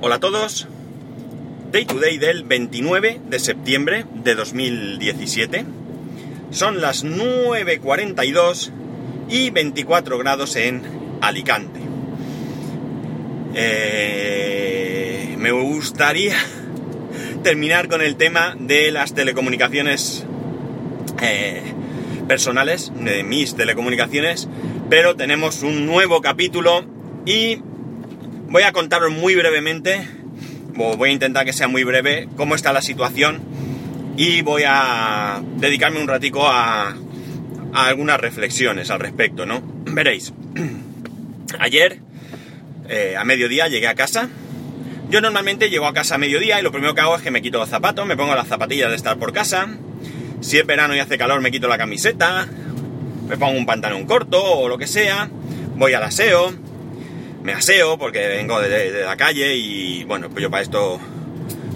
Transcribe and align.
Hola 0.00 0.16
a 0.16 0.20
todos. 0.20 0.66
Day 1.72 1.86
to 1.86 1.98
day 1.98 2.18
del 2.18 2.42
29 2.42 3.20
de 3.26 3.38
septiembre 3.38 4.04
de 4.12 4.34
2017. 4.34 5.64
Son 6.50 6.80
las 6.80 7.04
9.42 7.04 8.70
y 9.28 9.50
24 9.50 10.18
grados 10.18 10.56
en 10.56 10.82
Alicante. 11.20 11.80
Eh, 13.54 15.36
me 15.38 15.52
gustaría 15.52 16.36
terminar 17.42 17.88
con 17.88 18.02
el 18.02 18.16
tema 18.16 18.56
de 18.58 18.90
las 18.90 19.14
telecomunicaciones 19.14 20.26
eh, 21.22 21.62
personales, 22.28 22.92
de 23.00 23.22
mis 23.22 23.54
telecomunicaciones, 23.54 24.48
pero 24.90 25.14
tenemos 25.16 25.62
un 25.62 25.86
nuevo 25.86 26.20
capítulo 26.20 26.84
y 27.24 27.60
voy 28.48 28.62
a 28.62 28.72
contaros 28.72 29.12
muy 29.12 29.34
brevemente, 29.34 30.08
voy 30.74 31.10
a 31.10 31.12
intentar 31.12 31.44
que 31.44 31.52
sea 31.52 31.68
muy 31.68 31.84
breve, 31.84 32.28
cómo 32.36 32.54
está 32.54 32.72
la 32.72 32.82
situación 32.82 33.42
y 34.16 34.42
voy 34.42 34.62
a 34.66 35.42
dedicarme 35.56 36.00
un 36.00 36.08
ratico 36.08 36.46
a, 36.46 36.94
a 37.72 37.86
algunas 37.86 38.20
reflexiones 38.20 38.90
al 38.90 39.00
respecto, 39.00 39.46
¿no? 39.46 39.62
Veréis, 39.86 40.32
ayer 41.58 42.00
eh, 42.88 43.16
a 43.18 43.24
mediodía 43.24 43.68
llegué 43.68 43.88
a 43.88 43.94
casa. 43.94 44.28
Yo 45.10 45.20
normalmente 45.20 45.70
llego 45.70 45.86
a 45.86 45.92
casa 45.92 46.16
a 46.16 46.18
mediodía 46.18 46.60
y 46.60 46.62
lo 46.62 46.72
primero 46.72 46.94
que 46.94 47.00
hago 47.00 47.16
es 47.16 47.22
que 47.22 47.30
me 47.30 47.42
quito 47.42 47.58
los 47.58 47.68
zapatos, 47.68 48.06
me 48.06 48.16
pongo 48.16 48.34
las 48.34 48.48
zapatillas 48.48 48.90
de 48.90 48.96
estar 48.96 49.18
por 49.18 49.32
casa. 49.32 49.68
Si 50.40 50.58
es 50.58 50.66
verano 50.66 50.94
y 50.94 50.98
hace 50.98 51.18
calor, 51.18 51.40
me 51.40 51.50
quito 51.50 51.68
la 51.68 51.78
camiseta, 51.78 52.46
me 53.28 53.36
pongo 53.36 53.56
un 53.56 53.66
pantalón 53.66 54.06
corto 54.06 54.42
o 54.42 54.68
lo 54.68 54.78
que 54.78 54.86
sea, 54.86 55.30
voy 55.76 55.94
al 55.94 56.02
aseo, 56.02 56.52
me 57.44 57.52
aseo 57.52 57.98
porque 57.98 58.26
vengo 58.26 58.58
de, 58.58 59.04
la 59.04 59.16
calle 59.16 59.54
y 59.54 60.02
bueno, 60.04 60.30
pues 60.30 60.42
yo 60.42 60.50
para 60.50 60.62
esto 60.62 60.98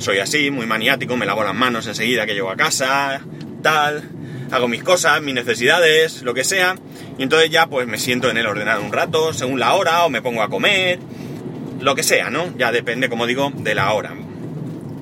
soy 0.01 0.19
así, 0.19 0.51
muy 0.51 0.65
maniático, 0.65 1.15
me 1.17 1.27
lavo 1.27 1.45
las 1.45 1.55
manos 1.55 1.87
enseguida 1.87 2.25
que 2.25 2.33
llego 2.33 2.51
a 2.51 2.57
casa, 2.57 3.21
tal, 3.63 4.03
hago 4.51 4.67
mis 4.67 4.83
cosas, 4.83 5.21
mis 5.21 5.35
necesidades, 5.35 6.23
lo 6.23 6.33
que 6.33 6.43
sea, 6.43 6.77
y 7.19 7.23
entonces 7.23 7.51
ya 7.51 7.67
pues 7.67 7.87
me 7.87 7.99
siento 7.99 8.31
en 8.31 8.39
el 8.39 8.47
ordenador 8.47 8.83
un 8.83 8.93
rato, 8.93 9.35
según 9.35 9.61
la 9.61 9.75
hora, 9.75 10.07
o 10.07 10.09
me 10.09 10.23
pongo 10.23 10.43
a 10.43 10.49
comer, 10.49 11.01
lo 11.81 11.95
que 11.95 12.03
sea, 12.03 12.31
¿no? 12.31 12.57
Ya 12.57 12.73
depende, 12.73 13.11
como 13.11 13.27
digo, 13.27 13.53
de 13.55 13.75
la 13.75 13.93
hora. 13.93 14.15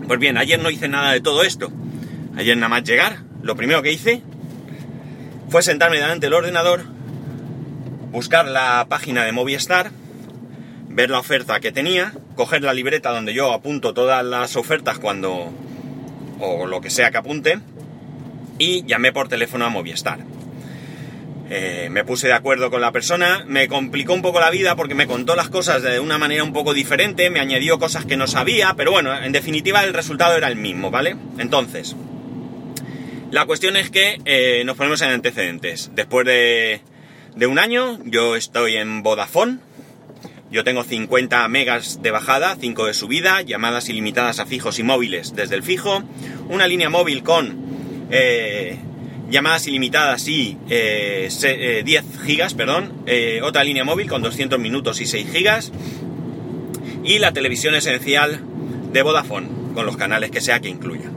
Pues 0.08 0.18
bien, 0.18 0.36
ayer 0.36 0.60
no 0.60 0.70
hice 0.70 0.88
nada 0.88 1.12
de 1.12 1.20
todo 1.20 1.44
esto. 1.44 1.70
Ayer 2.36 2.56
nada 2.56 2.68
más 2.68 2.82
llegar, 2.82 3.18
lo 3.40 3.54
primero 3.54 3.82
que 3.82 3.92
hice 3.92 4.20
fue 5.48 5.62
sentarme 5.62 5.98
delante 5.98 6.26
del 6.26 6.34
ordenador, 6.34 6.82
buscar 8.10 8.48
la 8.48 8.86
página 8.88 9.24
de 9.24 9.30
Movistar, 9.30 9.92
ver 10.96 11.10
la 11.10 11.18
oferta 11.18 11.60
que 11.60 11.72
tenía, 11.72 12.14
coger 12.36 12.62
la 12.62 12.72
libreta 12.72 13.10
donde 13.10 13.34
yo 13.34 13.52
apunto 13.52 13.92
todas 13.92 14.24
las 14.24 14.56
ofertas 14.56 14.98
cuando... 14.98 15.52
o 16.40 16.66
lo 16.66 16.80
que 16.80 16.88
sea 16.88 17.10
que 17.10 17.18
apunte, 17.18 17.58
y 18.58 18.82
llamé 18.86 19.12
por 19.12 19.28
teléfono 19.28 19.66
a 19.66 19.68
Movistar. 19.68 20.20
Eh, 21.50 21.88
me 21.90 22.02
puse 22.02 22.28
de 22.28 22.32
acuerdo 22.32 22.70
con 22.70 22.80
la 22.80 22.92
persona, 22.92 23.44
me 23.46 23.68
complicó 23.68 24.14
un 24.14 24.22
poco 24.22 24.40
la 24.40 24.50
vida 24.50 24.74
porque 24.74 24.94
me 24.94 25.06
contó 25.06 25.36
las 25.36 25.50
cosas 25.50 25.82
de 25.82 26.00
una 26.00 26.16
manera 26.16 26.42
un 26.42 26.54
poco 26.54 26.72
diferente, 26.72 27.28
me 27.28 27.40
añadió 27.40 27.78
cosas 27.78 28.06
que 28.06 28.16
no 28.16 28.26
sabía, 28.26 28.72
pero 28.74 28.90
bueno, 28.90 29.14
en 29.14 29.32
definitiva 29.32 29.84
el 29.84 29.92
resultado 29.92 30.34
era 30.34 30.48
el 30.48 30.56
mismo, 30.56 30.90
¿vale? 30.90 31.14
Entonces, 31.38 31.94
la 33.30 33.44
cuestión 33.44 33.76
es 33.76 33.90
que 33.90 34.18
eh, 34.24 34.62
nos 34.64 34.78
ponemos 34.78 35.02
en 35.02 35.10
antecedentes. 35.10 35.90
Después 35.94 36.26
de, 36.26 36.80
de 37.36 37.46
un 37.46 37.58
año, 37.58 38.00
yo 38.04 38.34
estoy 38.34 38.76
en 38.76 39.02
Vodafone, 39.02 39.58
yo 40.50 40.64
tengo 40.64 40.84
50 40.84 41.46
megas 41.48 42.00
de 42.02 42.10
bajada, 42.10 42.56
5 42.58 42.86
de 42.86 42.94
subida, 42.94 43.42
llamadas 43.42 43.88
ilimitadas 43.88 44.38
a 44.38 44.46
fijos 44.46 44.78
y 44.78 44.82
móviles 44.82 45.34
desde 45.34 45.56
el 45.56 45.62
fijo, 45.62 46.02
una 46.48 46.66
línea 46.66 46.88
móvil 46.88 47.22
con 47.22 47.56
eh, 48.10 48.78
llamadas 49.28 49.66
ilimitadas 49.66 50.28
y 50.28 50.56
10 50.66 50.70
eh, 50.70 51.28
eh, 51.44 52.02
gigas, 52.24 52.54
perdón, 52.54 52.92
otra 53.42 53.64
línea 53.64 53.84
móvil 53.84 54.08
con 54.08 54.22
200 54.22 54.58
minutos 54.58 55.00
y 55.00 55.06
6 55.06 55.32
gigas 55.32 55.72
y 57.02 57.18
la 57.18 57.32
televisión 57.32 57.74
esencial 57.74 58.40
de 58.92 59.02
Vodafone 59.02 59.48
con 59.74 59.84
los 59.84 59.96
canales 59.96 60.30
que 60.30 60.40
sea 60.40 60.60
que 60.60 60.68
incluya. 60.68 61.15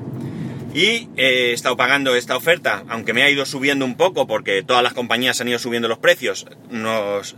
Y 0.74 1.09
he 1.18 1.52
estado 1.53 1.75
pagando 1.78 2.16
esta 2.16 2.38
oferta, 2.38 2.84
aunque 2.90 3.13
me 3.13 3.24
ha 3.24 3.30
ido 3.30 3.46
subiendo 3.46 3.85
un 3.85 3.97
poco 3.97 4.28
porque 4.28 4.62
todas 4.62 4.84
las 4.84 4.94
compañías 4.94 5.41
han 5.41 5.47
ido 5.47 5.57
subiendo 5.57 5.88
los 5.88 5.97
precios. 5.97 6.46
Nos, 6.69 7.35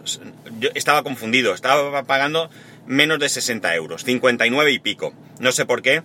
yo 0.59 0.69
estaba 0.75 1.03
confundido, 1.03 1.53
estaba 1.53 2.03
pagando 2.03 2.49
menos 2.87 3.19
de 3.19 3.29
60 3.29 3.73
euros, 3.75 4.03
59 4.03 4.71
y 4.71 4.79
pico. 4.79 5.13
No 5.39 5.51
sé 5.53 5.65
por 5.65 5.81
qué, 5.81 6.03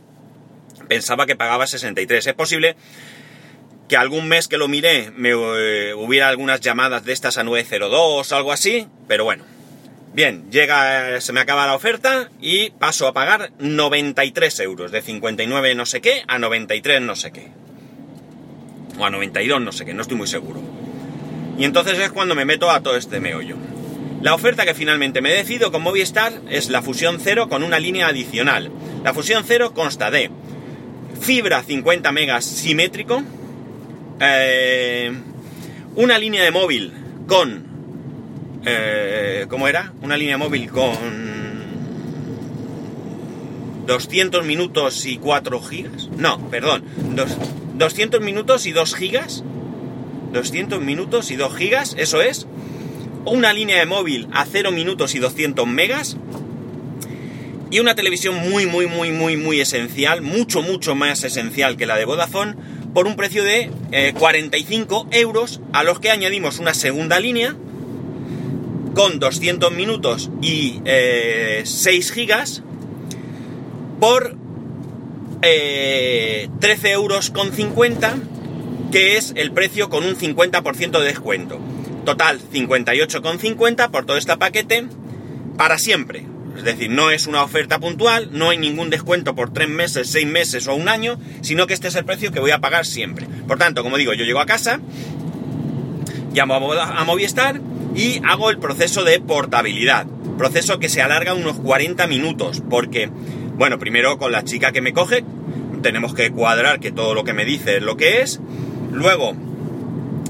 pensaba 0.88 1.26
que 1.26 1.36
pagaba 1.36 1.66
63. 1.66 2.26
Es 2.26 2.34
posible 2.34 2.76
que 3.88 3.96
algún 3.96 4.28
mes 4.28 4.48
que 4.48 4.58
lo 4.58 4.68
miré 4.68 5.10
me 5.16 5.30
eh, 5.30 5.94
hubiera 5.94 6.28
algunas 6.28 6.60
llamadas 6.60 7.04
de 7.04 7.12
estas 7.12 7.38
a 7.38 7.44
902 7.44 8.32
o 8.32 8.36
algo 8.36 8.52
así, 8.52 8.88
pero 9.08 9.24
bueno. 9.24 9.55
Bien, 10.16 10.50
llega, 10.50 11.20
se 11.20 11.34
me 11.34 11.40
acaba 11.40 11.66
la 11.66 11.74
oferta 11.74 12.30
y 12.40 12.70
paso 12.70 13.06
a 13.06 13.12
pagar 13.12 13.52
93 13.58 14.60
euros, 14.60 14.90
de 14.90 15.02
59 15.02 15.74
no 15.74 15.84
sé 15.84 16.00
qué 16.00 16.24
a 16.26 16.38
93 16.38 17.02
no 17.02 17.14
sé 17.14 17.32
qué. 17.32 17.48
O 18.98 19.04
a 19.04 19.10
92 19.10 19.60
no 19.60 19.72
sé 19.72 19.84
qué, 19.84 19.92
no 19.92 20.00
estoy 20.00 20.16
muy 20.16 20.26
seguro. 20.26 20.58
Y 21.58 21.66
entonces 21.66 21.98
es 21.98 22.12
cuando 22.12 22.34
me 22.34 22.46
meto 22.46 22.70
a 22.70 22.82
todo 22.82 22.96
este 22.96 23.20
meollo. 23.20 23.56
La 24.22 24.34
oferta 24.34 24.64
que 24.64 24.72
finalmente 24.72 25.20
me 25.20 25.34
decido 25.34 25.70
con 25.70 25.82
Movistar 25.82 26.32
es 26.48 26.70
la 26.70 26.80
fusión 26.80 27.18
cero 27.22 27.50
con 27.50 27.62
una 27.62 27.78
línea 27.78 28.06
adicional. 28.06 28.70
La 29.04 29.12
fusión 29.12 29.44
cero 29.46 29.74
consta 29.74 30.10
de 30.10 30.30
fibra 31.20 31.62
50 31.62 32.10
megas 32.12 32.46
simétrico, 32.46 33.22
eh, 34.20 35.12
una 35.94 36.18
línea 36.18 36.42
de 36.42 36.52
móvil 36.52 36.94
con... 37.28 37.66
Eh, 38.64 38.95
¿Cómo 39.48 39.68
era? 39.68 39.92
Una 40.02 40.16
línea 40.16 40.38
móvil 40.38 40.70
con... 40.70 41.36
200 43.86 44.44
minutos 44.44 45.06
y 45.06 45.16
4 45.16 45.60
gigas. 45.62 46.08
No, 46.16 46.50
perdón. 46.50 46.84
200 47.74 48.20
minutos 48.20 48.66
y 48.66 48.72
2 48.72 48.94
gigas. 48.94 49.44
200 50.32 50.80
minutos 50.82 51.30
y 51.30 51.36
2 51.36 51.56
gigas, 51.56 51.94
eso 51.98 52.20
es. 52.20 52.46
Una 53.24 53.52
línea 53.52 53.78
de 53.78 53.86
móvil 53.86 54.28
a 54.32 54.44
0 54.44 54.72
minutos 54.72 55.14
y 55.14 55.18
200 55.18 55.66
megas. 55.66 56.16
Y 57.70 57.78
una 57.80 57.94
televisión 57.94 58.36
muy, 58.36 58.66
muy, 58.66 58.86
muy, 58.86 59.12
muy, 59.12 59.36
muy 59.36 59.60
esencial. 59.60 60.20
Mucho, 60.20 60.62
mucho 60.62 60.94
más 60.94 61.22
esencial 61.24 61.76
que 61.76 61.86
la 61.86 61.96
de 61.96 62.04
Vodafone 62.04 62.54
por 62.92 63.06
un 63.06 63.14
precio 63.14 63.44
de 63.44 63.70
45 64.18 65.08
eh, 65.10 65.20
euros, 65.20 65.60
a 65.72 65.84
los 65.84 66.00
que 66.00 66.10
añadimos 66.10 66.58
una 66.58 66.72
segunda 66.72 67.20
línea 67.20 67.54
con 68.96 69.18
200 69.18 69.72
minutos 69.72 70.30
y 70.40 70.80
6 70.82 70.86
eh, 70.86 72.02
gigas 72.14 72.62
por 74.00 74.34
13 75.42 75.42
eh, 75.42 76.48
euros 76.92 77.30
con 77.30 77.52
50, 77.52 78.14
que 78.90 79.18
es 79.18 79.34
el 79.36 79.52
precio 79.52 79.90
con 79.90 80.02
un 80.02 80.16
50% 80.16 80.98
de 80.98 81.04
descuento. 81.04 81.60
Total 82.06 82.40
58,50 82.40 83.90
por 83.90 84.06
todo 84.06 84.16
este 84.16 84.34
paquete 84.38 84.86
para 85.58 85.76
siempre. 85.76 86.24
Es 86.56 86.64
decir, 86.64 86.88
no 86.88 87.10
es 87.10 87.26
una 87.26 87.42
oferta 87.42 87.78
puntual, 87.78 88.30
no 88.32 88.48
hay 88.48 88.56
ningún 88.56 88.88
descuento 88.88 89.34
por 89.34 89.52
tres 89.52 89.68
meses, 89.68 90.08
seis 90.08 90.26
meses 90.26 90.68
o 90.68 90.74
un 90.74 90.88
año, 90.88 91.18
sino 91.42 91.66
que 91.66 91.74
este 91.74 91.88
es 91.88 91.96
el 91.96 92.06
precio 92.06 92.32
que 92.32 92.40
voy 92.40 92.52
a 92.52 92.60
pagar 92.60 92.86
siempre. 92.86 93.26
Por 93.46 93.58
tanto, 93.58 93.82
como 93.82 93.98
digo, 93.98 94.14
yo 94.14 94.24
llego 94.24 94.40
a 94.40 94.46
casa, 94.46 94.80
llamo 96.32 96.54
a 96.54 97.04
Movistar 97.04 97.60
y 97.96 98.20
hago 98.24 98.50
el 98.50 98.58
proceso 98.58 99.02
de 99.02 99.18
portabilidad. 99.20 100.06
Proceso 100.38 100.78
que 100.78 100.88
se 100.88 101.02
alarga 101.02 101.34
unos 101.34 101.58
40 101.58 102.06
minutos, 102.06 102.62
porque, 102.68 103.10
bueno, 103.56 103.78
primero 103.78 104.18
con 104.18 104.30
la 104.30 104.44
chica 104.44 104.70
que 104.70 104.82
me 104.82 104.92
coge, 104.92 105.24
tenemos 105.82 106.14
que 106.14 106.30
cuadrar 106.30 106.78
que 106.78 106.92
todo 106.92 107.14
lo 107.14 107.24
que 107.24 107.32
me 107.32 107.44
dice 107.44 107.78
es 107.78 107.82
lo 107.82 107.96
que 107.96 108.20
es. 108.20 108.40
Luego, 108.92 109.34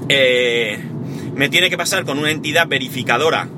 eh, 0.07 0.79
me 1.35 1.49
tiene 1.49 1.69
que 1.69 1.77
pasar 1.77 2.05
con 2.05 2.17
una 2.17 2.31
entidad 2.31 2.67
verificadora 2.67 3.49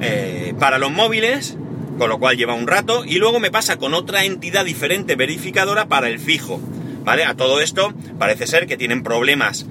eh, 0.00 0.54
para 0.58 0.78
los 0.78 0.92
móviles 0.92 1.56
con 2.00 2.08
lo 2.08 2.18
cual 2.18 2.38
lleva 2.38 2.54
un 2.54 2.66
rato, 2.66 3.04
y 3.04 3.16
luego 3.16 3.40
me 3.40 3.50
pasa 3.50 3.76
con 3.76 3.92
otra 3.92 4.24
entidad 4.24 4.64
diferente 4.64 5.16
verificadora 5.16 5.86
para 5.86 6.08
el 6.08 6.18
fijo, 6.18 6.58
¿vale? 7.04 7.24
A 7.24 7.34
todo 7.34 7.60
esto 7.60 7.92
parece 8.18 8.46
ser 8.46 8.66
que 8.66 8.78
tienen 8.78 9.02
problemas 9.02 9.66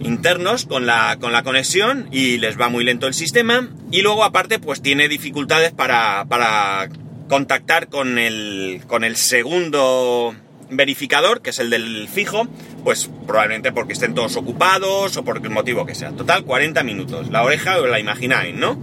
internos 0.00 0.66
con 0.66 0.86
la, 0.86 1.16
con 1.20 1.32
la 1.32 1.42
conexión 1.42 2.08
y 2.12 2.38
les 2.38 2.60
va 2.60 2.68
muy 2.68 2.84
lento 2.84 3.06
el 3.06 3.14
sistema, 3.14 3.68
y 3.90 4.02
luego 4.02 4.24
aparte 4.24 4.58
pues 4.58 4.82
tiene 4.82 5.08
dificultades 5.08 5.72
para, 5.72 6.24
para 6.26 6.88
contactar 7.28 7.88
con 7.88 8.18
el, 8.18 8.82
con 8.86 9.04
el 9.04 9.16
segundo 9.16 10.34
verificador, 10.70 11.40
que 11.40 11.50
es 11.50 11.58
el 11.58 11.70
del 11.70 12.08
fijo, 12.08 12.46
pues 12.84 13.10
probablemente 13.26 13.72
porque 13.72 13.94
estén 13.94 14.14
todos 14.14 14.36
ocupados 14.36 15.16
o 15.16 15.24
por 15.24 15.38
el 15.38 15.50
motivo 15.50 15.86
que 15.86 15.94
sea. 15.94 16.10
Total, 16.12 16.44
40 16.44 16.82
minutos. 16.82 17.30
La 17.30 17.42
oreja 17.42 17.78
la 17.78 17.98
imagináis, 17.98 18.54
¿no? 18.54 18.78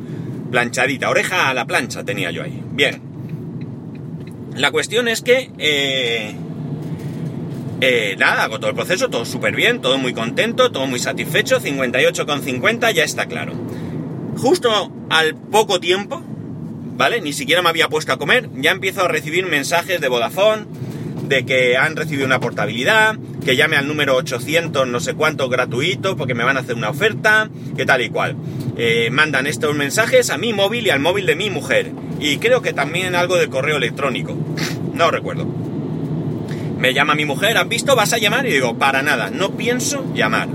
planchadita, 0.55 1.09
oreja 1.09 1.49
a 1.49 1.53
la 1.53 1.65
plancha 1.65 2.03
tenía 2.03 2.31
yo 2.31 2.43
ahí. 2.43 2.63
Bien. 2.71 3.01
La 4.55 4.71
cuestión 4.71 5.07
es 5.07 5.21
que... 5.21 5.51
Eh, 5.57 6.33
eh, 7.87 8.15
nada, 8.17 8.43
hago 8.43 8.59
todo 8.59 8.71
el 8.71 8.75
proceso, 8.75 9.09
todo 9.09 9.25
súper 9.25 9.55
bien, 9.55 9.79
todo 9.79 9.99
muy 9.99 10.11
contento, 10.11 10.71
todo 10.71 10.87
muy 10.87 10.99
satisfecho, 10.99 11.59
58,50 11.59 12.91
ya 12.93 13.03
está 13.03 13.27
claro. 13.27 13.53
Justo 14.37 14.91
al 15.11 15.35
poco 15.35 15.79
tiempo, 15.79 16.23
¿vale? 16.97 17.21
Ni 17.21 17.31
siquiera 17.31 17.61
me 17.61 17.69
había 17.69 17.87
puesto 17.87 18.11
a 18.11 18.17
comer, 18.17 18.49
ya 18.55 18.71
empiezo 18.71 19.03
a 19.03 19.07
recibir 19.07 19.45
mensajes 19.45 20.01
de 20.01 20.07
Vodafone, 20.07 20.65
de 21.27 21.45
que 21.45 21.77
han 21.77 21.95
recibido 21.95 22.25
una 22.25 22.39
portabilidad, 22.39 23.17
que 23.43 23.55
llame 23.55 23.77
al 23.77 23.87
número 23.87 24.15
800 24.15 24.87
no 24.87 24.99
sé 24.99 25.13
cuánto 25.13 25.47
gratuito 25.47 26.17
porque 26.17 26.33
me 26.33 26.43
van 26.43 26.57
a 26.57 26.61
hacer 26.61 26.75
una 26.75 26.89
oferta, 26.89 27.51
que 27.77 27.85
tal 27.85 28.01
y 28.01 28.09
cual. 28.09 28.35
Eh, 28.77 29.09
mandan 29.11 29.45
estos 29.45 29.75
mensajes 29.75 30.31
a 30.31 30.39
mi 30.39 30.53
móvil 30.53 30.87
y 30.87 30.89
al 30.89 30.99
móvil 30.99 31.27
de 31.27 31.35
mi 31.35 31.51
mujer. 31.51 31.91
Y 32.19 32.37
creo 32.37 32.63
que 32.63 32.73
también 32.73 33.13
algo 33.13 33.37
de 33.37 33.47
correo 33.47 33.77
electrónico. 33.77 34.35
no 34.93 35.11
recuerdo. 35.11 35.64
Me 36.77 36.93
llama 36.93 37.15
mi 37.15 37.25
mujer, 37.25 37.57
¿has 37.57 37.67
visto? 37.67 37.95
¿Vas 37.95 38.13
a 38.13 38.17
llamar? 38.17 38.45
Y 38.45 38.51
digo, 38.51 38.75
para 38.77 39.01
nada, 39.01 39.29
no 39.29 39.51
pienso 39.51 40.05
llamar. 40.13 40.47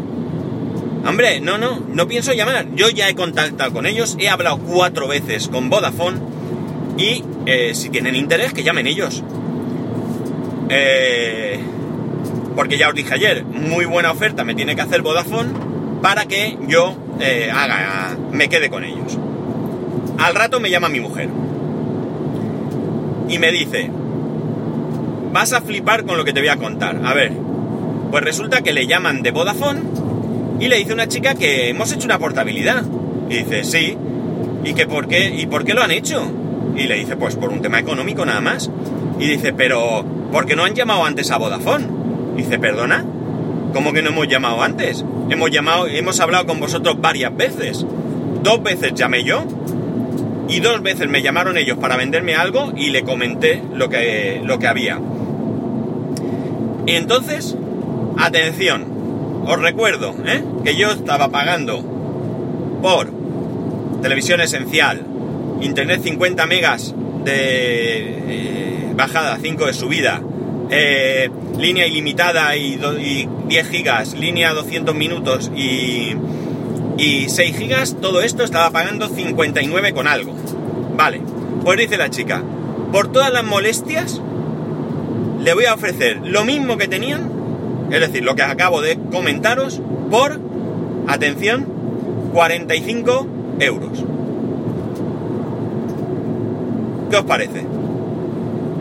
Hombre, 1.06 1.40
no, 1.40 1.56
no, 1.56 1.80
no 1.88 2.06
pienso 2.06 2.32
llamar. 2.32 2.66
Yo 2.74 2.90
ya 2.90 3.08
he 3.08 3.14
contactado 3.14 3.72
con 3.72 3.86
ellos, 3.86 4.16
he 4.18 4.28
hablado 4.28 4.58
cuatro 4.58 5.08
veces 5.08 5.48
con 5.48 5.70
Vodafone 5.70 6.18
y 6.98 7.24
eh, 7.46 7.74
si 7.74 7.88
tienen 7.88 8.14
interés, 8.14 8.52
que 8.52 8.62
llamen 8.62 8.86
ellos. 8.86 9.22
Eh, 10.68 11.58
porque 12.54 12.76
ya 12.76 12.88
os 12.88 12.94
dije 12.94 13.14
ayer, 13.14 13.44
muy 13.44 13.86
buena 13.86 14.10
oferta 14.10 14.44
me 14.44 14.54
tiene 14.54 14.76
que 14.76 14.82
hacer 14.82 15.02
Vodafone 15.02 15.50
para 16.02 16.26
que 16.26 16.58
yo 16.68 16.94
eh, 17.18 17.50
haga, 17.52 18.16
me 18.30 18.48
quede 18.48 18.68
con 18.68 18.84
ellos. 18.84 19.18
Al 20.18 20.34
rato 20.34 20.60
me 20.60 20.70
llama 20.70 20.90
mi 20.90 21.00
mujer 21.00 21.30
y 23.28 23.38
me 23.38 23.52
dice, 23.52 23.90
vas 25.32 25.52
a 25.52 25.60
flipar 25.60 26.04
con 26.04 26.16
lo 26.16 26.24
que 26.24 26.32
te 26.32 26.40
voy 26.40 26.48
a 26.48 26.56
contar. 26.56 27.00
A 27.04 27.14
ver, 27.14 27.32
pues 28.10 28.24
resulta 28.24 28.62
que 28.62 28.72
le 28.72 28.86
llaman 28.86 29.22
de 29.22 29.30
Vodafone 29.30 29.80
y 30.58 30.68
le 30.68 30.76
dice 30.76 30.92
una 30.92 31.08
chica 31.08 31.34
que 31.34 31.70
hemos 31.70 31.92
hecho 31.92 32.06
una 32.06 32.18
portabilidad. 32.18 32.84
Y 33.28 33.38
dice, 33.38 33.64
sí. 33.64 33.96
¿Y 34.64 34.74
que 34.74 34.86
por 34.86 35.08
qué? 35.08 35.34
¿Y 35.34 35.46
por 35.46 35.64
qué 35.64 35.74
lo 35.74 35.82
han 35.82 35.90
hecho? 35.90 36.22
Y 36.76 36.84
le 36.84 36.96
dice, 36.96 37.16
pues 37.16 37.36
por 37.36 37.50
un 37.50 37.62
tema 37.62 37.78
económico 37.78 38.24
nada 38.26 38.40
más. 38.40 38.70
Y 39.18 39.26
dice, 39.26 39.52
pero 39.52 40.04
¿por 40.32 40.46
qué 40.46 40.56
no 40.56 40.64
han 40.64 40.74
llamado 40.74 41.04
antes 41.04 41.30
a 41.30 41.38
Vodafone? 41.38 41.86
Y 42.36 42.42
dice, 42.42 42.58
perdona, 42.58 43.04
¿cómo 43.72 43.92
que 43.92 44.02
no 44.02 44.10
hemos 44.10 44.28
llamado 44.28 44.62
antes? 44.62 45.04
Hemos 45.30 45.50
llamado, 45.50 45.86
hemos 45.86 46.20
hablado 46.20 46.46
con 46.46 46.60
vosotros 46.60 47.00
varias 47.00 47.34
veces. 47.36 47.86
Dos 48.42 48.62
veces 48.62 48.94
llamé 48.94 49.24
yo 49.24 49.44
y 50.48 50.60
dos 50.60 50.82
veces 50.82 51.08
me 51.08 51.22
llamaron 51.22 51.56
ellos 51.56 51.78
para 51.78 51.96
venderme 51.96 52.34
algo 52.34 52.72
y 52.76 52.90
le 52.90 53.02
comenté 53.02 53.62
lo 53.74 53.88
que, 53.88 54.42
lo 54.44 54.58
que 54.58 54.66
había. 54.66 54.98
Y 56.90 56.96
entonces, 56.96 57.54
atención, 58.18 59.44
os 59.46 59.60
recuerdo 59.60 60.12
¿eh? 60.26 60.42
que 60.64 60.74
yo 60.74 60.90
estaba 60.90 61.28
pagando 61.28 61.82
por 62.82 63.08
televisión 64.02 64.40
esencial, 64.40 65.06
internet 65.60 66.00
50 66.02 66.46
megas 66.46 66.92
de 67.22 68.18
eh, 68.26 68.92
bajada, 68.96 69.38
5 69.40 69.66
de 69.66 69.72
subida, 69.72 70.20
eh, 70.68 71.30
línea 71.56 71.86
ilimitada 71.86 72.56
y, 72.56 72.76
10 73.46 73.68
gigas, 73.68 74.14
línea 74.14 74.52
200 74.52 74.92
minutos 74.92 75.52
y, 75.54 76.16
y 76.98 77.28
6 77.28 77.56
gigas, 77.56 77.98
todo 78.00 78.20
esto 78.20 78.42
estaba 78.42 78.68
pagando 78.72 79.08
59 79.08 79.92
con 79.92 80.08
algo. 80.08 80.34
Vale, 80.96 81.20
pues 81.62 81.78
dice 81.78 81.96
la 81.96 82.10
chica, 82.10 82.42
por 82.90 83.12
todas 83.12 83.32
las 83.32 83.44
molestias 83.44 84.20
le 85.40 85.54
voy 85.54 85.64
a 85.64 85.74
ofrecer 85.74 86.18
lo 86.22 86.44
mismo 86.44 86.76
que 86.76 86.88
tenían, 86.88 87.30
es 87.90 88.00
decir, 88.00 88.22
lo 88.22 88.34
que 88.34 88.42
acabo 88.42 88.80
de 88.82 88.98
comentaros, 89.10 89.80
por, 90.10 90.38
atención, 91.08 91.66
45 92.32 93.26
euros. 93.60 94.04
¿Qué 97.10 97.16
os 97.16 97.24
parece? 97.24 97.64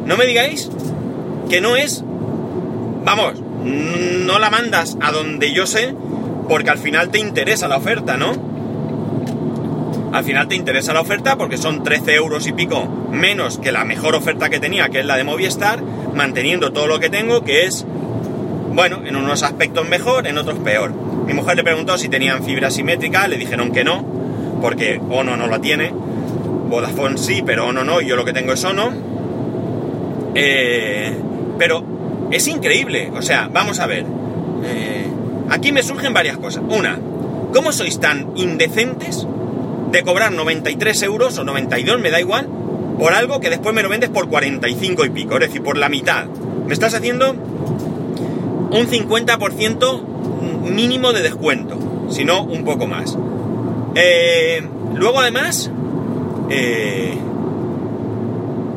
No 0.05 0.17
me 0.17 0.25
digáis 0.25 0.69
que 1.49 1.61
no 1.61 1.75
es, 1.75 2.03
vamos, 3.03 3.41
no 3.63 4.39
la 4.39 4.49
mandas 4.49 4.97
a 5.01 5.11
donde 5.11 5.53
yo 5.53 5.65
sé, 5.65 5.95
porque 6.47 6.69
al 6.69 6.77
final 6.77 7.09
te 7.09 7.19
interesa 7.19 7.67
la 7.67 7.77
oferta, 7.77 8.17
¿no? 8.17 8.49
al 10.11 10.23
final 10.23 10.47
te 10.47 10.55
interesa 10.55 10.93
la 10.93 11.01
oferta 11.01 11.37
porque 11.37 11.57
son 11.57 11.83
13 11.83 12.15
euros 12.15 12.47
y 12.47 12.53
pico 12.53 12.85
menos 13.11 13.57
que 13.57 13.71
la 13.71 13.85
mejor 13.85 14.15
oferta 14.15 14.49
que 14.49 14.59
tenía, 14.59 14.89
que 14.89 14.99
es 14.99 15.05
la 15.05 15.17
de 15.17 15.23
Movistar, 15.23 15.81
manteniendo 16.13 16.71
todo 16.71 16.87
lo 16.87 16.99
que 16.99 17.09
tengo, 17.09 17.43
que 17.43 17.65
es, 17.65 17.85
bueno, 18.73 19.01
en 19.05 19.15
unos 19.15 19.43
aspectos 19.43 19.87
mejor, 19.87 20.27
en 20.27 20.37
otros 20.37 20.59
peor. 20.59 20.91
Mi 21.25 21.33
mujer 21.33 21.57
le 21.57 21.63
preguntó 21.63 21.97
si 21.97 22.09
tenían 22.09 22.43
fibra 22.43 22.71
simétrica, 22.71 23.27
le 23.27 23.37
dijeron 23.37 23.71
que 23.71 23.83
no, 23.83 24.05
porque 24.61 24.99
Ono 25.09 25.37
no 25.37 25.47
la 25.47 25.59
tiene. 25.59 25.91
Vodafone 26.69 27.17
sí, 27.17 27.43
pero 27.45 27.67
Ono 27.67 27.83
no, 27.83 28.01
yo 28.01 28.15
lo 28.15 28.25
que 28.25 28.33
tengo 28.33 28.53
es 28.53 28.63
Ono. 28.63 28.91
Eh, 30.35 31.13
pero 31.57 31.83
es 32.31 32.47
increíble, 32.47 33.11
o 33.15 33.21
sea, 33.21 33.49
vamos 33.51 33.79
a 33.79 33.87
ver. 33.87 34.05
Eh, 34.63 35.05
aquí 35.49 35.71
me 35.71 35.83
surgen 35.83 36.13
varias 36.13 36.37
cosas. 36.37 36.63
Una, 36.69 36.99
¿cómo 37.53 37.71
sois 37.71 37.99
tan 37.99 38.31
indecentes 38.35 39.27
de 39.91 40.03
cobrar 40.03 40.31
93 40.31 41.01
euros 41.03 41.37
o 41.37 41.43
92, 41.43 41.99
me 41.99 42.11
da 42.11 42.19
igual, 42.19 42.47
por 42.99 43.13
algo 43.13 43.39
que 43.39 43.49
después 43.49 43.73
me 43.73 43.81
lo 43.81 43.89
vendes 43.89 44.09
por 44.09 44.27
45 44.29 45.05
y 45.05 45.09
pico, 45.09 45.35
es 45.35 45.39
decir, 45.39 45.63
por 45.63 45.77
la 45.77 45.87
mitad. 45.87 46.25
Me 46.67 46.73
estás 46.73 46.93
haciendo 46.93 47.31
un 47.31 48.87
50% 48.87 50.03
mínimo 50.69 51.13
de 51.13 51.21
descuento, 51.21 51.79
si 52.09 52.25
no 52.25 52.43
un 52.43 52.65
poco 52.65 52.87
más. 52.87 53.17
Eh, 53.95 54.61
luego 54.93 55.21
además, 55.21 55.71
eh, 56.49 57.17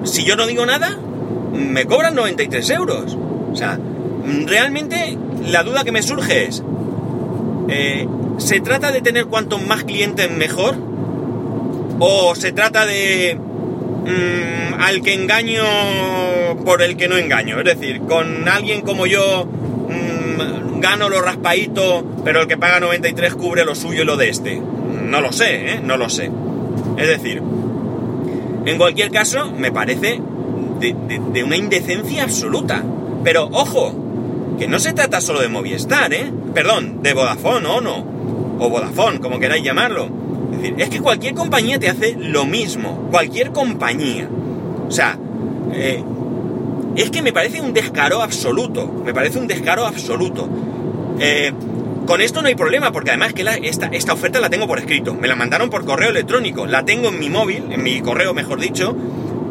si 0.04 0.24
yo 0.24 0.36
no 0.36 0.46
digo 0.46 0.64
nada, 0.66 0.96
me 1.52 1.84
cobran 1.86 2.14
93 2.14 2.70
euros. 2.70 3.18
O 3.52 3.56
sea, 3.56 3.78
realmente 4.46 5.18
la 5.50 5.64
duda 5.64 5.82
que 5.82 5.90
me 5.90 6.02
surge 6.02 6.46
es, 6.46 6.62
eh, 7.68 8.06
¿se 8.38 8.60
trata 8.60 8.92
de 8.92 9.00
tener 9.00 9.26
cuantos 9.26 9.66
más 9.66 9.82
clientes 9.82 10.30
mejor? 10.30 10.76
¿O 11.98 12.34
se 12.36 12.52
trata 12.52 12.86
de 12.86 13.36
mm, 14.04 14.80
al 14.80 15.02
que 15.02 15.14
engaño 15.14 15.64
por 16.64 16.82
el 16.82 16.96
que 16.96 17.08
no 17.08 17.16
engaño? 17.16 17.58
Es 17.58 17.64
decir, 17.64 18.00
con 18.00 18.48
alguien 18.48 18.82
como 18.82 19.06
yo 19.06 19.46
mm, 19.46 20.80
gano 20.80 21.08
lo 21.08 21.20
raspadito, 21.20 22.04
pero 22.24 22.42
el 22.42 22.48
que 22.48 22.56
paga 22.56 22.80
93 22.80 23.34
cubre 23.34 23.64
lo 23.64 23.74
suyo 23.74 24.02
y 24.02 24.04
lo 24.04 24.16
de 24.16 24.28
este. 24.28 24.60
No 24.60 25.20
lo 25.20 25.32
sé, 25.32 25.74
¿eh? 25.74 25.80
No 25.82 25.96
lo 25.96 26.08
sé. 26.08 26.30
Es 26.96 27.08
decir, 27.08 27.42
en 28.64 28.78
cualquier 28.78 29.10
caso, 29.10 29.50
me 29.50 29.72
parece 29.72 30.20
de, 30.80 31.44
una 31.44 31.56
indecencia 31.56 32.24
absoluta. 32.24 32.82
Pero 33.24 33.48
ojo, 33.52 33.94
que 34.58 34.66
no 34.66 34.78
se 34.78 34.92
trata 34.92 35.20
solo 35.20 35.40
de 35.40 35.48
Movistar, 35.48 36.12
¿eh? 36.12 36.30
Perdón, 36.54 37.02
de 37.02 37.14
Vodafone 37.14 37.66
o 37.66 37.80
no. 37.80 38.04
O 38.58 38.68
Vodafone, 38.68 39.20
como 39.20 39.38
queráis 39.38 39.64
llamarlo 39.64 40.21
es 40.76 40.88
que 40.88 41.00
cualquier 41.00 41.34
compañía 41.34 41.78
te 41.78 41.88
hace 41.88 42.14
lo 42.18 42.44
mismo. 42.44 43.08
Cualquier 43.10 43.52
compañía. 43.52 44.28
O 44.86 44.90
sea, 44.90 45.18
eh, 45.72 46.02
es 46.96 47.10
que 47.10 47.22
me 47.22 47.32
parece 47.32 47.60
un 47.60 47.72
descaro 47.72 48.22
absoluto. 48.22 48.86
Me 49.04 49.14
parece 49.14 49.38
un 49.38 49.46
descaro 49.46 49.86
absoluto. 49.86 50.48
Eh, 51.18 51.52
con 52.06 52.20
esto 52.20 52.42
no 52.42 52.48
hay 52.48 52.54
problema, 52.54 52.92
porque 52.92 53.10
además 53.10 53.32
que 53.32 53.44
esta, 53.62 53.86
esta 53.86 54.12
oferta 54.12 54.40
la 54.40 54.50
tengo 54.50 54.66
por 54.66 54.78
escrito. 54.78 55.14
Me 55.14 55.28
la 55.28 55.36
mandaron 55.36 55.70
por 55.70 55.84
correo 55.84 56.10
electrónico. 56.10 56.66
La 56.66 56.84
tengo 56.84 57.08
en 57.08 57.18
mi 57.18 57.30
móvil, 57.30 57.64
en 57.70 57.82
mi 57.82 58.00
correo 58.00 58.34
mejor 58.34 58.60
dicho. 58.60 58.94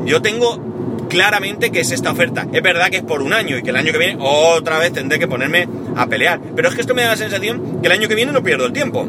Yo 0.06 0.22
tengo 0.22 0.72
claramente 1.10 1.72
que 1.72 1.82
es 1.82 1.92
esta 1.92 2.12
oferta. 2.12 2.48
Es 2.54 2.62
verdad 2.62 2.90
que 2.90 2.98
es 2.98 3.04
por 3.04 3.22
un 3.22 3.34
año 3.34 3.58
y 3.58 3.64
que 3.64 3.70
el 3.70 3.76
año 3.76 3.92
que 3.92 3.98
viene 3.98 4.18
otra 4.20 4.80
vez 4.80 4.94
tendré 4.94 5.20
que 5.20 5.28
ponerme 5.28 5.68
a 5.96 6.08
pelear. 6.08 6.40
Pero 6.56 6.70
es 6.70 6.76
que 6.76 6.82
esto 6.82 6.96
me 6.96 7.04
da 7.04 7.10
la 7.10 7.18
sensación 7.18 7.82
que 7.82 7.88
el 7.88 7.92
año 7.92 8.08
que 8.08 8.16
viene 8.16 8.32
no 8.32 8.44
pierdo 8.44 8.66
el 8.66 8.74
tiempo. 8.74 9.08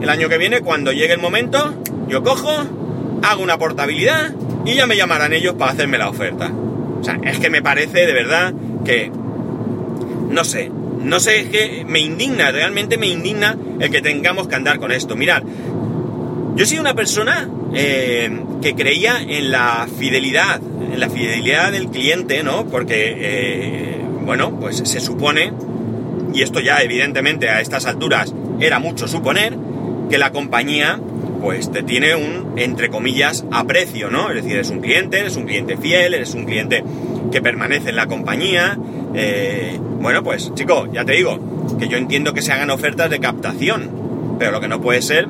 El 0.00 0.08
año 0.08 0.28
que 0.28 0.38
viene, 0.38 0.60
cuando 0.60 0.92
llegue 0.92 1.14
el 1.14 1.20
momento, 1.20 1.74
yo 2.08 2.22
cojo, 2.22 2.50
hago 3.22 3.42
una 3.42 3.58
portabilidad 3.58 4.34
y 4.64 4.74
ya 4.74 4.86
me 4.86 4.96
llamarán 4.96 5.32
ellos 5.32 5.54
para 5.54 5.72
hacerme 5.72 5.98
la 5.98 6.08
oferta. 6.08 6.52
O 7.00 7.04
sea, 7.04 7.18
es 7.24 7.38
que 7.38 7.50
me 7.50 7.62
parece 7.62 8.06
de 8.06 8.12
verdad 8.12 8.52
que... 8.84 9.10
No 10.30 10.44
sé, 10.44 10.70
no 11.04 11.20
sé, 11.20 11.40
es 11.40 11.48
que 11.48 11.84
me 11.86 12.00
indigna, 12.00 12.50
realmente 12.50 12.96
me 12.96 13.06
indigna 13.06 13.56
el 13.78 13.90
que 13.90 14.00
tengamos 14.00 14.48
que 14.48 14.54
andar 14.54 14.78
con 14.78 14.90
esto. 14.90 15.16
Mirad, 15.16 15.42
yo 16.56 16.66
soy 16.66 16.78
una 16.78 16.94
persona 16.94 17.48
eh, 17.74 18.30
que 18.62 18.74
creía 18.74 19.20
en 19.20 19.50
la 19.50 19.86
fidelidad, 19.98 20.60
en 20.92 20.98
la 20.98 21.10
fidelidad 21.10 21.72
del 21.72 21.88
cliente, 21.88 22.42
¿no? 22.42 22.66
Porque, 22.66 23.14
eh, 23.16 24.00
bueno, 24.22 24.58
pues 24.58 24.76
se 24.78 25.00
supone, 25.00 25.52
y 26.32 26.42
esto 26.42 26.60
ya 26.60 26.78
evidentemente 26.78 27.48
a 27.48 27.60
estas 27.60 27.86
alturas 27.86 28.32
era 28.60 28.78
mucho 28.78 29.06
suponer, 29.06 29.56
que 30.10 30.18
la 30.18 30.30
compañía 30.32 30.98
pues 31.40 31.70
te 31.70 31.82
tiene 31.82 32.14
un, 32.14 32.54
entre 32.56 32.88
comillas, 32.88 33.44
aprecio, 33.50 34.10
¿no? 34.10 34.30
Es 34.30 34.36
decir, 34.36 34.52
eres 34.52 34.70
un 34.70 34.80
cliente, 34.80 35.18
eres 35.18 35.36
un 35.36 35.44
cliente 35.44 35.76
fiel, 35.76 36.14
eres 36.14 36.32
un 36.34 36.46
cliente 36.46 36.82
que 37.30 37.42
permanece 37.42 37.90
en 37.90 37.96
la 37.96 38.06
compañía. 38.06 38.78
Eh, 39.14 39.78
bueno, 40.00 40.22
pues 40.22 40.54
chico, 40.54 40.88
ya 40.90 41.04
te 41.04 41.12
digo, 41.12 41.38
que 41.78 41.88
yo 41.88 41.98
entiendo 41.98 42.32
que 42.32 42.40
se 42.40 42.52
hagan 42.52 42.70
ofertas 42.70 43.10
de 43.10 43.20
captación, 43.20 44.36
pero 44.38 44.52
lo 44.52 44.60
que 44.60 44.68
no 44.68 44.80
puede 44.80 45.02
ser 45.02 45.28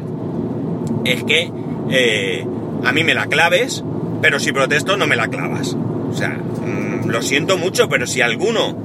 es 1.04 1.24
que 1.24 1.50
eh, 1.90 2.46
a 2.84 2.92
mí 2.92 3.02
me 3.02 3.14
la 3.14 3.26
claves, 3.26 3.82
pero 4.22 4.38
si 4.38 4.52
protesto 4.52 4.96
no 4.96 5.08
me 5.08 5.16
la 5.16 5.26
clavas. 5.26 5.76
O 6.10 6.14
sea, 6.14 6.28
mm, 6.28 7.08
lo 7.08 7.22
siento 7.22 7.58
mucho, 7.58 7.88
pero 7.88 8.06
si 8.06 8.20
alguno 8.20 8.76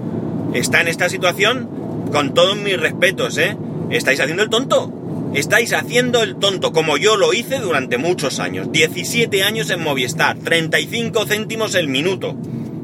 está 0.53 0.81
en 0.81 0.87
esta 0.87 1.09
situación, 1.09 1.69
con 2.11 2.33
todos 2.33 2.57
mis 2.57 2.79
respetos, 2.79 3.37
¿eh? 3.37 3.55
Estáis 3.91 4.19
haciendo 4.19 4.43
el 4.43 4.49
tonto. 4.49 4.91
Estáis 5.33 5.73
haciendo 5.73 6.23
el 6.23 6.37
tonto, 6.37 6.71
como 6.71 6.97
yo 6.97 7.15
lo 7.15 7.33
hice 7.33 7.59
durante 7.59 7.97
muchos 7.99 8.39
años. 8.39 8.71
17 8.71 9.43
años 9.43 9.69
en 9.69 9.83
Movistar, 9.83 10.37
35 10.37 11.25
céntimos 11.27 11.75
el 11.75 11.87
minuto, 11.87 12.35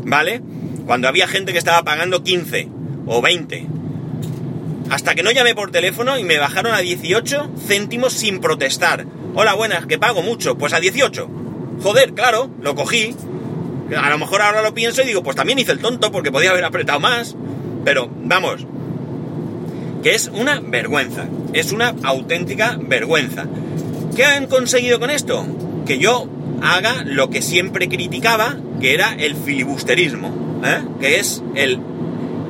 ¿vale? 0.06 0.42
Cuando 0.86 1.08
había 1.08 1.28
gente 1.28 1.54
que 1.54 1.58
estaba 1.58 1.84
pagando 1.84 2.24
15 2.24 2.70
o 3.08 3.22
20. 3.22 3.66
Hasta 4.92 5.16
que 5.16 5.24
no 5.24 5.32
llamé 5.32 5.56
por 5.56 5.72
teléfono 5.72 6.20
y 6.20 6.24
me 6.24 6.38
bajaron 6.38 6.76
a 6.76 6.80
18 6.80 7.52
céntimos 7.66 8.14
sin 8.14 8.40
protestar. 8.40 9.08
Hola, 9.34 9.56
buenas, 9.56 9.88
que 9.88 9.98
pago 9.98 10.22
mucho. 10.22 10.56
Pues 10.56 10.74
a 10.74 10.80
18. 10.80 11.28
Joder, 11.82 12.14
claro, 12.14 12.52
lo 12.62 12.76
cogí. 12.76 13.16
A 13.98 14.10
lo 14.12 14.18
mejor 14.20 14.44
ahora 14.44 14.62
lo 14.62 14.76
pienso 14.76 15.02
y 15.02 15.08
digo, 15.08 15.24
pues 15.24 15.36
también 15.36 15.58
hice 15.58 15.72
el 15.72 15.80
tonto 15.80 16.12
porque 16.12 16.32
podía 16.32 16.52
haber 16.52 16.64
apretado 16.64 17.00
más. 17.00 17.36
Pero, 17.84 18.08
vamos, 18.24 18.68
que 20.06 20.14
es 20.14 20.30
una 20.32 20.60
vergüenza, 20.60 21.26
es 21.54 21.72
una 21.72 21.96
auténtica 22.04 22.78
vergüenza. 22.80 23.48
¿Qué 24.16 24.24
han 24.24 24.46
conseguido 24.46 25.00
con 25.00 25.10
esto? 25.10 25.48
Que 25.88 25.98
yo 25.98 26.28
haga 26.62 27.02
lo 27.06 27.32
que 27.32 27.42
siempre 27.42 27.90
criticaba, 27.90 28.56
que 28.80 28.94
era 28.94 29.16
el 29.16 29.36
filibusterismo, 29.36 30.62
¿eh? 30.64 30.84
que 31.02 31.20
es 31.20 31.42
el 31.56 31.80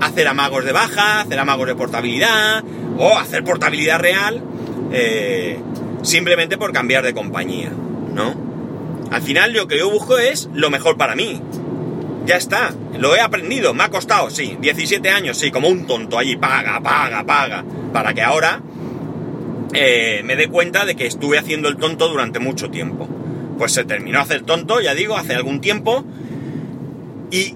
hacer 0.02 0.28
amagos 0.28 0.66
de 0.66 0.74
baja, 0.74 1.22
hacer 1.22 1.40
amagos 1.40 1.68
de 1.68 1.76
portabilidad 1.76 2.62
o 2.98 3.18
hacer 3.18 3.46
portabilidad 3.46 4.02
real 4.02 4.44
eh, 4.92 5.58
simplemente 6.02 6.58
por 6.58 6.74
cambiar 6.74 7.06
de 7.06 7.14
compañía, 7.14 7.72
¿no? 8.14 8.36
Al 9.12 9.22
final 9.22 9.54
lo 9.54 9.70
que 9.70 9.78
yo 9.78 9.90
busco 9.90 10.18
es 10.18 10.50
lo 10.54 10.70
mejor 10.70 10.98
para 10.98 11.16
mí, 11.16 11.42
ya 12.25 12.38
está, 12.38 12.74
lo 12.98 13.15
he 13.15 13.22
aprendido, 13.22 13.74
me 13.74 13.84
ha 13.84 13.89
costado, 13.89 14.29
sí, 14.29 14.58
17 14.60 15.10
años, 15.10 15.38
sí, 15.38 15.51
como 15.51 15.67
un 15.67 15.86
tonto 15.86 16.17
allí, 16.17 16.36
paga, 16.36 16.82
paga, 16.82 17.24
paga, 17.25 17.63
para 17.94 18.13
que 18.13 18.22
ahora 18.22 18.62
eh, 19.74 20.22
me 20.24 20.36
dé 20.36 20.48
cuenta 20.48 20.86
de 20.86 20.96
que 20.96 21.05
estuve 21.05 21.38
haciendo 21.38 21.67
el 21.67 21.77
tonto 21.77 22.08
durante 22.08 22.39
mucho 22.39 22.70
tiempo. 22.70 23.08
Pues 23.58 23.72
se 23.72 23.86
terminó 23.86 24.20
hacer 24.20 24.41
tonto, 24.41 24.82
ya 24.82 24.94
digo, 24.94 25.17
hace 25.17 25.34
algún 25.36 25.62
tiempo, 25.62 26.03
y 27.32 27.55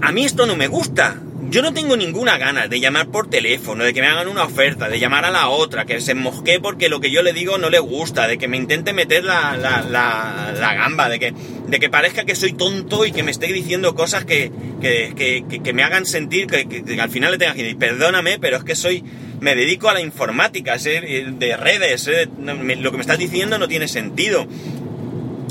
a 0.00 0.12
mí 0.12 0.24
esto 0.24 0.46
no 0.46 0.56
me 0.56 0.68
gusta, 0.68 1.16
yo 1.50 1.62
no 1.62 1.74
tengo 1.74 1.96
ninguna 1.96 2.38
gana 2.38 2.68
de 2.68 2.78
llamar 2.78 3.08
por 3.08 3.28
teléfono, 3.28 3.82
de 3.82 3.92
que 3.92 4.00
me 4.00 4.06
hagan 4.06 4.28
una 4.28 4.44
oferta, 4.44 4.88
de 4.88 5.00
llamar 5.00 5.24
a 5.24 5.32
la 5.32 5.48
otra, 5.48 5.84
que 5.84 6.00
se 6.00 6.14
mosquee 6.14 6.60
porque 6.60 6.88
lo 6.88 7.00
que 7.00 7.10
yo 7.10 7.22
le 7.22 7.32
digo 7.32 7.58
no 7.58 7.70
le 7.70 7.80
gusta, 7.80 8.28
de 8.28 8.38
que 8.38 8.46
me 8.46 8.56
intente 8.56 8.92
meter 8.92 9.24
la, 9.24 9.56
la, 9.56 10.74
gamba, 10.74 11.08
de 11.08 11.18
que, 11.18 11.34
de 11.66 11.80
que 11.80 11.90
parezca 11.90 12.24
que 12.24 12.36
soy 12.36 12.52
tonto 12.52 13.04
y 13.04 13.10
que 13.10 13.24
me 13.24 13.32
esté 13.32 13.52
diciendo 13.52 13.96
cosas 13.96 14.24
que, 14.24 14.52
que, 14.80 15.72
me 15.74 15.82
hagan 15.82 16.06
sentir 16.06 16.46
que, 16.46 17.00
al 17.00 17.10
final 17.10 17.32
le 17.32 17.38
tenga 17.38 17.54
que 17.54 17.64
decir, 17.64 17.78
perdóname, 17.78 18.38
pero 18.38 18.56
es 18.56 18.64
que 18.64 18.76
soy, 18.76 19.02
me 19.40 19.56
dedico 19.56 19.88
a 19.88 19.94
la 19.94 20.00
informática, 20.00 20.76
de 20.76 21.56
redes, 21.58 22.08
lo 22.38 22.90
que 22.92 22.96
me 22.96 23.02
estás 23.02 23.18
diciendo 23.18 23.58
no 23.58 23.66
tiene 23.66 23.88
sentido. 23.88 24.46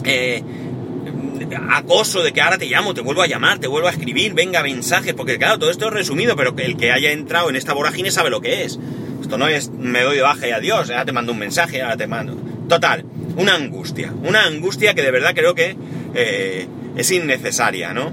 Eh, 0.06 0.42
acoso 1.70 2.24
de 2.24 2.32
que 2.32 2.42
ahora 2.42 2.58
te 2.58 2.66
llamo, 2.66 2.94
te 2.94 3.02
vuelvo 3.02 3.22
a 3.22 3.28
llamar, 3.28 3.60
te 3.60 3.68
vuelvo 3.68 3.88
a 3.88 3.92
escribir, 3.92 4.34
venga 4.34 4.64
mensajes, 4.64 5.14
porque 5.14 5.38
claro, 5.38 5.60
todo 5.60 5.72
esto 5.72 5.88
es 5.88 5.94
resumido, 5.94 6.36
pero 6.36 6.54
el 6.58 6.78
que 6.78 6.92
haya 6.92 7.12
entrado 7.12 7.50
en 7.50 7.56
esta 7.56 7.74
vorágine 7.74 8.12
sabe 8.12 8.30
lo 8.30 8.42
que 8.42 8.64
es. 8.64 8.80
Esto 9.22 9.38
no 9.38 9.48
es 9.48 9.70
me 9.70 10.02
doy 10.02 10.18
de 10.18 10.22
baja 10.22 10.48
y 10.48 10.52
adiós, 10.52 10.90
ahora 10.90 11.06
te 11.06 11.12
mando 11.12 11.32
un 11.32 11.40
mensaje, 11.40 11.82
ahora 11.82 11.98
te 11.98 12.08
mando. 12.08 12.38
Total, 12.68 13.06
una 13.36 13.56
angustia, 13.56 14.14
una 14.24 14.44
angustia 14.44 14.94
que 14.94 15.02
de 15.02 15.12
verdad 15.12 15.34
creo 15.36 15.56
que 15.56 15.76
eh, 16.14 16.68
es 16.96 17.12
innecesaria, 17.12 17.94
¿no? 17.94 18.12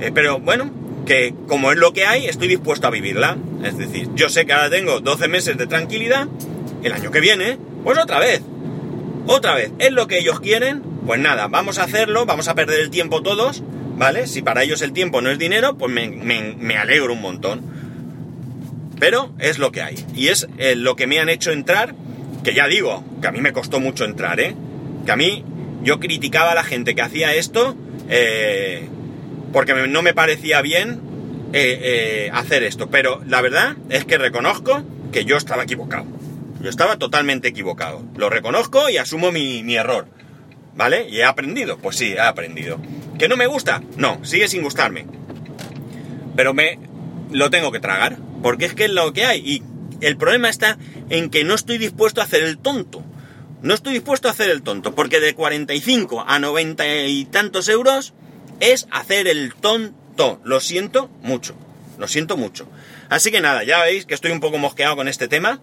Eh, 0.00 0.10
pero 0.14 0.40
bueno, 0.40 0.70
que 1.04 1.34
como 1.48 1.70
es 1.72 1.78
lo 1.78 1.92
que 1.92 2.06
hay, 2.06 2.26
estoy 2.26 2.48
dispuesto 2.48 2.86
a 2.86 2.90
vivirla. 2.90 3.36
Es 3.62 3.78
decir, 3.78 4.08
yo 4.14 4.28
sé 4.28 4.46
que 4.46 4.52
ahora 4.52 4.70
tengo 4.70 5.00
12 5.00 5.28
meses 5.28 5.56
de 5.56 5.66
tranquilidad, 5.66 6.28
el 6.82 6.92
año 6.92 7.10
que 7.10 7.20
viene, 7.20 7.58
pues 7.82 7.98
otra 7.98 8.18
vez, 8.18 8.42
otra 9.26 9.54
vez, 9.54 9.72
es 9.78 9.92
lo 9.92 10.06
que 10.06 10.18
ellos 10.18 10.40
quieren, 10.40 10.82
pues 11.06 11.20
nada, 11.20 11.48
vamos 11.48 11.78
a 11.78 11.84
hacerlo, 11.84 12.24
vamos 12.24 12.48
a 12.48 12.54
perder 12.54 12.80
el 12.80 12.90
tiempo 12.90 13.22
todos, 13.22 13.62
¿vale? 13.96 14.26
Si 14.26 14.40
para 14.42 14.62
ellos 14.62 14.80
el 14.80 14.92
tiempo 14.92 15.20
no 15.20 15.30
es 15.30 15.38
dinero, 15.38 15.76
pues 15.76 15.92
me, 15.92 16.76
alegro 16.76 17.12
un 17.12 17.20
montón. 17.20 17.62
Pero 18.98 19.34
es 19.38 19.58
lo 19.58 19.70
que 19.70 19.82
hay. 19.82 20.02
Y 20.14 20.28
es 20.28 20.48
eh, 20.56 20.76
lo 20.76 20.96
que 20.96 21.06
me 21.06 21.18
han 21.18 21.28
hecho 21.28 21.52
entrar, 21.52 21.94
que 22.42 22.54
ya 22.54 22.68
digo, 22.68 23.04
que 23.20 23.28
a 23.28 23.32
mí 23.32 23.40
me 23.40 23.52
costó 23.52 23.80
mucho 23.80 24.04
entrar, 24.04 24.40
¿eh? 24.40 24.54
Que 25.04 25.12
a 25.12 25.16
mí 25.16 25.44
yo 25.82 26.00
criticaba 26.00 26.52
a 26.52 26.54
la 26.54 26.64
gente 26.64 26.94
que 26.94 27.02
hacía 27.02 27.34
esto 27.34 27.76
eh, 28.08 28.88
porque 29.52 29.74
no 29.74 30.00
me 30.00 30.14
parecía 30.14 30.62
bien 30.62 31.00
eh, 31.52 32.30
hacer 32.32 32.62
esto. 32.62 32.88
Pero 32.88 33.20
la 33.26 33.42
verdad 33.42 33.76
es 33.90 34.06
que 34.06 34.16
reconozco 34.16 34.82
que 35.12 35.26
yo 35.26 35.36
estaba 35.36 35.64
equivocado. 35.64 36.06
Yo 36.62 36.70
estaba 36.70 36.98
totalmente 36.98 37.48
equivocado. 37.48 38.02
Lo 38.16 38.30
reconozco 38.30 38.88
y 38.88 38.96
asumo 38.96 39.32
mi 39.32 39.76
error. 39.76 40.06
¿Vale? 40.76 41.08
¿Y 41.08 41.18
he 41.18 41.24
aprendido? 41.24 41.78
Pues 41.78 41.96
sí, 41.96 42.12
he 42.12 42.20
aprendido. 42.20 42.80
¿Que 43.18 43.28
no 43.28 43.36
me 43.36 43.46
gusta? 43.46 43.82
No, 43.96 44.24
sigue 44.24 44.48
sin 44.48 44.62
gustarme. 44.62 45.06
Pero 46.36 46.52
me 46.52 46.78
lo 47.30 47.50
tengo 47.50 47.70
que 47.70 47.80
tragar, 47.80 48.18
porque 48.42 48.64
es 48.64 48.74
que 48.74 48.86
es 48.86 48.90
lo 48.90 49.12
que 49.12 49.24
hay. 49.24 49.40
Y 49.40 49.62
el 50.00 50.16
problema 50.16 50.48
está 50.48 50.78
en 51.10 51.30
que 51.30 51.44
no 51.44 51.54
estoy 51.54 51.78
dispuesto 51.78 52.20
a 52.20 52.24
hacer 52.24 52.42
el 52.42 52.58
tonto. 52.58 53.04
No 53.62 53.72
estoy 53.72 53.94
dispuesto 53.94 54.28
a 54.28 54.32
hacer 54.32 54.50
el 54.50 54.62
tonto, 54.62 54.94
porque 54.94 55.20
de 55.20 55.34
45 55.34 56.24
a 56.26 56.38
90 56.38 57.06
y 57.06 57.24
tantos 57.24 57.68
euros 57.68 58.12
es 58.60 58.86
hacer 58.90 59.28
el 59.28 59.54
tonto. 59.54 60.40
Lo 60.44 60.60
siento 60.60 61.08
mucho. 61.22 61.54
Lo 61.98 62.08
siento 62.08 62.36
mucho. 62.36 62.68
Así 63.08 63.30
que 63.30 63.40
nada, 63.40 63.62
ya 63.62 63.82
veis 63.82 64.06
que 64.06 64.14
estoy 64.14 64.32
un 64.32 64.40
poco 64.40 64.58
mosqueado 64.58 64.96
con 64.96 65.08
este 65.08 65.28
tema. 65.28 65.60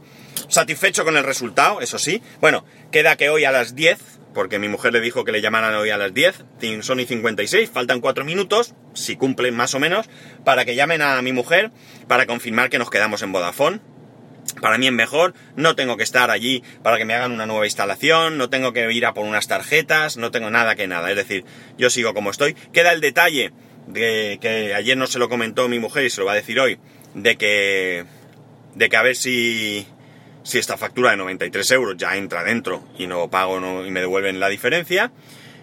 Satisfecho 0.48 1.03
con 1.03 1.18
el 1.18 1.24
resultado, 1.24 1.82
eso 1.82 2.00
sí. 2.00 2.22
Bueno, 2.39 2.65
queda 2.91 3.18
que 3.18 3.30
hoy 3.30 3.44
a 3.44 3.51
las 3.51 3.75
10 3.75 4.00
porque 4.33 4.59
mi 4.59 4.67
mujer 4.67 4.93
le 4.93 5.01
dijo 5.01 5.23
que 5.23 5.31
le 5.31 5.41
llamaran 5.41 5.73
hoy 5.75 5.89
a 5.89 5.97
las 5.97 6.13
10, 6.13 6.43
son 6.81 7.00
y 7.00 7.05
56, 7.05 7.69
faltan 7.69 8.00
4 8.01 8.23
minutos, 8.25 8.73
si 8.93 9.15
cumplen 9.15 9.55
más 9.55 9.73
o 9.73 9.79
menos, 9.79 10.09
para 10.43 10.65
que 10.65 10.75
llamen 10.75 11.01
a 11.01 11.21
mi 11.21 11.33
mujer 11.33 11.71
para 12.07 12.25
confirmar 12.25 12.69
que 12.69 12.79
nos 12.79 12.89
quedamos 12.89 13.21
en 13.21 13.31
Vodafone. 13.31 13.79
Para 14.59 14.77
mí 14.77 14.88
es 14.88 14.93
mejor, 14.93 15.33
no 15.55 15.75
tengo 15.75 15.97
que 15.97 16.03
estar 16.03 16.31
allí 16.31 16.63
para 16.83 16.97
que 16.97 17.05
me 17.05 17.13
hagan 17.13 17.31
una 17.31 17.45
nueva 17.45 17.65
instalación, 17.65 18.38
no 18.38 18.50
tengo 18.50 18.73
que 18.73 18.91
ir 18.91 19.05
a 19.05 19.13
por 19.13 19.25
unas 19.25 19.47
tarjetas, 19.47 20.17
no 20.17 20.31
tengo 20.31 20.50
nada 20.50 20.75
que 20.75 20.88
nada, 20.88 21.09
es 21.09 21.15
decir, 21.15 21.45
yo 21.77 21.89
sigo 21.89 22.13
como 22.13 22.31
estoy. 22.31 22.55
Queda 22.73 22.91
el 22.91 23.01
detalle 23.01 23.53
de 23.88 24.39
que 24.41 24.73
ayer 24.73 24.97
no 24.97 25.07
se 25.07 25.19
lo 25.19 25.29
comentó 25.29 25.67
mi 25.67 25.79
mujer 25.79 26.05
y 26.05 26.09
se 26.09 26.21
lo 26.21 26.25
va 26.25 26.33
a 26.33 26.35
decir 26.35 26.59
hoy, 26.59 26.79
de 27.13 27.38
que, 27.38 28.05
de 28.75 28.89
que 28.89 28.97
a 28.97 29.01
ver 29.03 29.15
si, 29.15 29.85
si 30.43 30.57
esta 30.57 30.77
factura 30.77 31.12
de 31.12 31.17
93 31.17 31.71
euros 31.71 31.98
ya 31.98 32.15
entra 32.17 32.43
dentro 32.43 32.83
y 32.98 33.07
no 33.07 33.29
pago 33.29 33.86
y 33.86 33.91
me 33.91 34.00
devuelven 34.00 34.39
la 34.39 34.50
diferencia. 34.50 35.12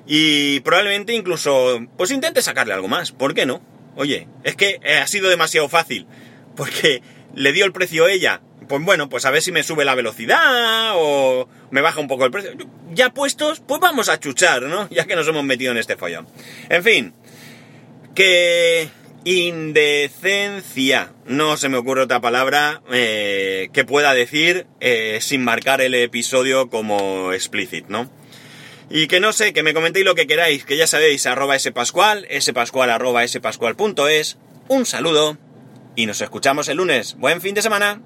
Y 0.07 0.61
probablemente 0.61 1.13
incluso, 1.13 1.81
pues 1.97 2.11
intente 2.11 2.41
sacarle 2.43 2.75
algo 2.75 2.89
más. 2.89 3.13
¿Por 3.13 3.35
qué 3.35 3.45
no? 3.45 3.61
Oye, 3.97 4.29
es 4.45 4.57
que 4.57 4.81
ha 5.01 5.07
sido 5.07 5.29
demasiado 5.29 5.69
fácil. 5.69 6.07
Porque 6.57 7.03
le 7.35 7.53
dio 7.53 7.65
el 7.65 7.73
precio 7.73 8.09
ella. 8.09 8.41
Pues 8.69 8.83
bueno, 8.83 9.09
pues 9.09 9.25
a 9.25 9.31
ver 9.31 9.43
si 9.43 9.53
me 9.53 9.63
sube 9.63 9.85
la 9.85 9.95
velocidad 9.95 10.93
o 10.95 11.49
me 11.71 11.81
baja 11.81 12.01
un 12.01 12.09
poco 12.09 12.25
el 12.25 12.31
precio. 12.31 12.53
Ya 12.93 13.11
puestos, 13.11 13.61
pues 13.61 13.81
vamos 13.81 14.09
a 14.09 14.19
chuchar, 14.19 14.63
¿no? 14.63 14.89
Ya 14.91 15.05
que 15.05 15.17
nos 15.17 15.29
hemos 15.29 15.45
metido 15.45 15.73
en 15.73 15.79
este 15.79 15.97
follón. 15.97 16.27
En 16.69 16.83
fin, 16.83 17.15
que 18.15 18.89
indecencia. 19.25 21.13
No 21.27 21.57
se 21.57 21.69
me 21.69 21.77
ocurre 21.77 22.03
otra 22.03 22.21
palabra 22.21 22.83
eh, 22.93 23.69
que 23.73 23.85
pueda 23.85 24.15
decir 24.15 24.67
eh, 24.81 25.19
sin 25.21 25.45
marcar 25.45 25.81
el 25.81 25.95
episodio 25.95 26.69
como 26.71 27.33
explicit, 27.33 27.87
¿no? 27.89 28.11
Y 28.91 29.07
que 29.07 29.21
no 29.21 29.33
sé, 29.33 29.53
que 29.53 29.63
me 29.63 29.75
comentéis 29.75 30.07
lo 30.07 30.15
que 30.15 30.27
queráis, 30.27 30.65
que 30.65 30.77
ya 30.77 30.87
sabéis, 30.87 31.27
arroba 31.27 31.59
spascual, 31.59 32.27
spascual 32.41 32.91
arroba 32.91 33.27
spascual.es. 33.27 34.39
Un 34.69 34.87
saludo 34.87 35.37
y 35.95 36.07
nos 36.07 36.21
escuchamos 36.21 36.69
el 36.69 36.79
lunes. 36.79 37.17
Buen 37.19 37.41
fin 37.41 37.55
de 37.55 37.63
semana. 37.63 38.01